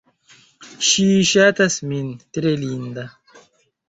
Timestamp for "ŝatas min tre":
1.31-2.55